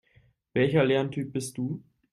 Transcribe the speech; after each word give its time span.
Welcher 0.55 0.83
Lerntyp 0.83 1.31
bist 1.31 1.59
du? 1.59 1.79